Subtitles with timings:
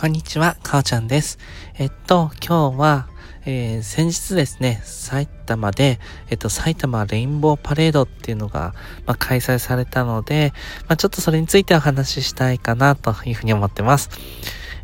[0.00, 1.40] こんにちは、かおちゃんです。
[1.76, 3.08] えっと、今日は、
[3.44, 5.98] えー、先日ですね、埼玉で、
[6.30, 8.74] えっと、埼玉レインボーパレードっていうのが、
[9.06, 10.52] まあ、開催されたので、
[10.86, 14.10] まあ、ちょっとそれについてお話ししたいかなというふうに思ってます。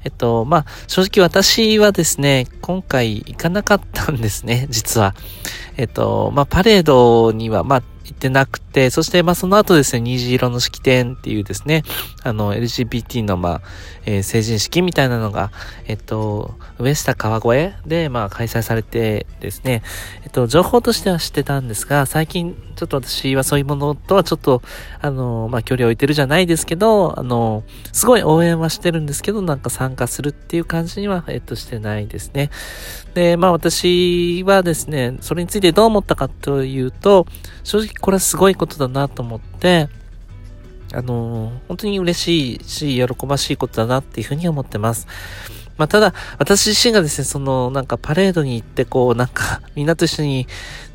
[0.02, 5.14] えっと、まあ、正直私はですね、今回行かなかったんですね、実は。
[5.76, 11.82] えっと、まあ、パレードには、まあ、行ってなくて、そして、まあ、その後ですね、虹色の式典っていうですね、
[12.22, 13.60] あの、LGBT の、まあ、
[14.04, 15.50] えー、成人式みたいなのが、
[15.86, 19.82] えっと、上下川越で、まあ、開催されてですね、
[20.24, 24.62] えっと、情報としては知ってたんですが、最近、ちょっと私はそういうものとはちょっと、
[25.00, 32.50] あの、まあ、距離を置いてるじゃないですけど、あの、すごい応援はしてるんですけど、なんか参加するっていう感じには、えっと、してないですね。
[33.14, 37.26] で、まあ、私はですね、それについてどう思ったかというと、
[37.62, 39.88] 正直これはすごいことだなと思って、
[40.92, 45.08] あの本当に嬉しいし、喜ばしいことだなっていうふうに思ってます。
[45.76, 50.46] まあ、ただ、私自身がですね、その、なんかパレードに行って、こう、なんか、 みんなと一緒に、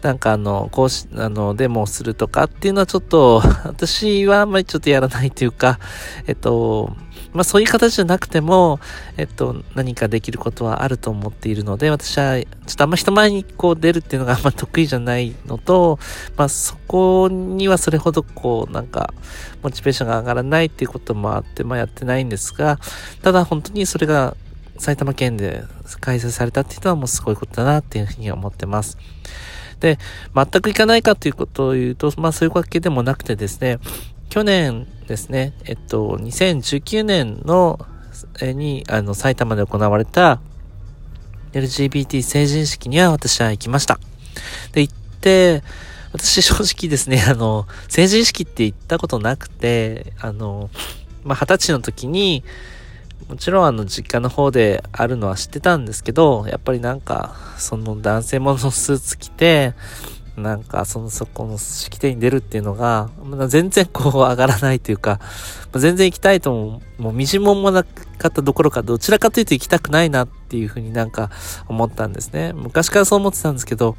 [0.02, 5.80] なんかあの、こうし、あの、デモをするとかっていうのはちょっと、 私はあんまりちょっとやらないというか、
[6.28, 6.96] えっと、
[7.34, 8.80] まあそういう形じゃなくても、
[9.18, 16.00] えっと、何かできることはあると思っているので、私は、ちょっとあんま人前にこう出るっていうのがあんま得意じゃないのと、
[16.38, 19.14] まあそこにはそれほどこう、なんか、
[19.62, 22.80] モチベーションが上がらないっていうこともあって、まあやってないんですが、
[23.22, 24.36] ただ本当にそれが
[24.80, 25.64] 埼玉県で
[26.00, 28.98] 開催されたっていうのはもうすごいことだなっていうふうに思ってます。
[29.80, 29.98] で、
[30.34, 33.80] 全く行かないかということを言うと、まあそういうわけでもなくてですね、
[34.30, 37.80] 去年ですね、えっと、2019年の、
[38.42, 40.40] えに、あの、埼玉で行われた
[41.54, 44.00] LGBT 成人式には私は行きました。
[44.72, 45.64] で、行って、
[46.12, 50.70] 私正直ですね、あの、成人式って行ったことなくて、あの、
[51.24, 52.44] まあ、二十歳の時に、
[53.28, 59.74] もちろんあの実家の方であるのは知ってたんですけど、やっぱりなんか、その男性ものスーツ着て、
[60.36, 63.10] なんかそのそこの式典に出るっていうのが、
[63.48, 65.20] 全然こう上がらないというか、
[65.74, 71.30] 全然行きたいとも、もうみじももなかったどころか、どちらかというと行きたくないなっていうふうになんか
[71.68, 72.54] 思ったんですね。
[72.54, 73.96] 昔からそう思ってたんですけど、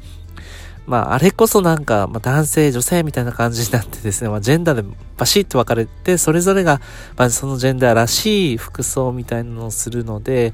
[0.85, 6.81] まあ、あれこそなんか、まあ、男性、女性みたいな感じになってですね、まあ、ジェンダーでバシッと分かれて、それぞれが、
[7.17, 10.53] まあ、そのジェンダーらしい服装みたいなのをするので、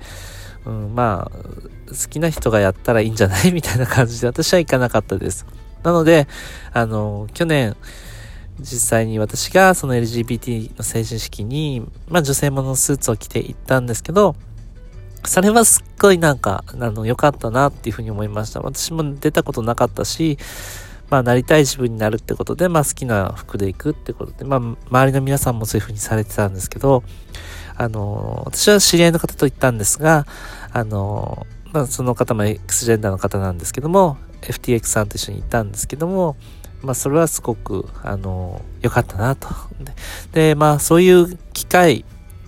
[0.65, 1.37] うん、まあ、
[1.87, 5.45] 好きな人がやったらいいんじゃないみたいな感じで、私は行かなかったです。
[5.83, 6.27] なので、
[6.73, 7.75] あの、去年、
[8.59, 14.35] 実際に私がその LGBT の成人式に、まあ女性ものスーツを着て行ったんですけど、
[15.25, 18.61] それはすっごいなんか、あの、良かったなっていうふうに思いました。
[18.61, 20.37] 私も出たことなかったし、
[21.09, 27.03] まあ、なりたい自分になるってことで、まあ、好きな服で行くってことで、まあ、周りの皆さんもそういうふうにされてたんですけど、
[27.75, 30.25] あの、私は知り合いの方と行ったんですが、
[30.73, 36.35] あの、まあ、その方も X ジェンダーの方なんですけども、FTX さんと一緒に行ったんですけども、
[36.81, 39.49] まあ、それはすごく、あの、良かったなと。
[40.33, 42.05] で、まあ、そういう機会、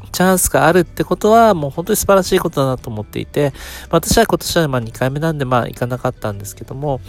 [0.09, 3.53] チャンスがあるってことはもう本当に素晴らしいことだなと思っていて、
[3.89, 7.01] 私は今年はまあ2回目なんでまあ行かなかったんですけども、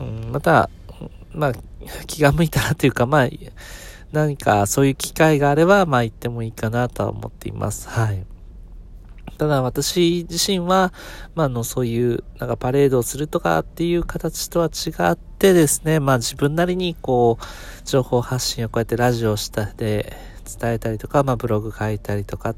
[0.00, 0.70] うん、また、
[1.32, 1.52] まあ
[2.06, 3.28] 気が向いたらというかまあ
[4.12, 7.88] 何かそういう機会があればまあ行ってもいいかなとは思っています。
[7.88, 8.26] はい。
[9.36, 10.92] ただ私自身は、
[11.34, 17.44] まあ、あの、そういう、なんかパレードをするとかっていう形とは違ってですね、まあ自分なりにこう、
[17.86, 22.54] 情報発信をこうやってラジオしたで、伝えたりとか、まあ、ブログ書いたりとか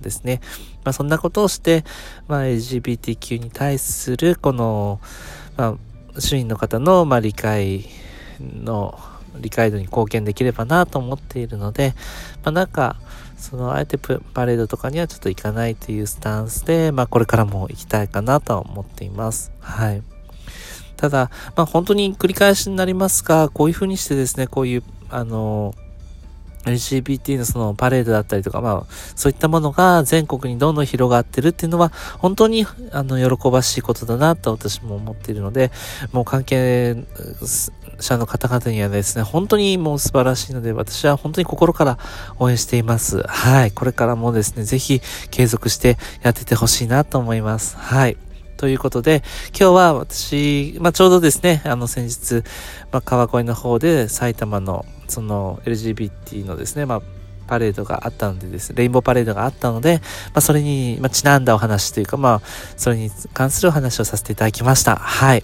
[0.00, 0.40] ですね。
[0.84, 1.84] まあ、そんなことをして、
[2.28, 5.00] まあ、LGBTQ に対する、この、
[5.56, 5.76] ま
[6.16, 7.86] あ、周囲の方の、まあ、理解
[8.40, 8.98] の、
[9.40, 11.94] 理解度に貢献できればなと思っているので、
[12.44, 12.96] まあ、なんか、
[13.36, 19.50] その、あえてパレードとかにはちょっと行かないというスタンスで、まあ、これからも行きたいかなとは思っています。
[19.60, 20.02] はい。
[20.96, 25.74] ただ、まあ、本当に繰り返しになりますが、こういうふうにしてですね、こういう、あの、
[26.64, 35.70] LGBT のそのパレードだったりとか、まあ、そういったものが全国にどんどん広がってるっていうのは、本当に、あの、喜ばしいことだなと私も思っているので、
[36.12, 36.96] もう関係
[38.00, 41.98] 者の方々にはですね、本当にもう素晴らしいので、私は本当に心から
[42.38, 43.22] 応援しています。
[43.22, 43.72] はい。
[43.72, 45.00] これからもですね、ぜひ
[45.30, 47.76] 継続してやっててほしいなと思います。
[47.76, 48.16] はい。
[48.62, 52.48] ということで、今日は私、まあ、ちょうどですね、あの先日、
[52.92, 57.02] まあ、川越の方で埼玉のその LGBT のですね、まあ、
[57.48, 62.40] パレードがあったのでです、レインボーパレードがあったので、まあ、それに、ま、ちなんだお話というか、まあ、
[62.76, 64.94] それに関するお話をさせていただきました。
[64.94, 65.42] はい。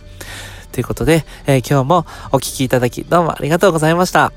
[0.70, 4.32] ということで、えー、今日もお聴きいただき、どうもありがとうございました。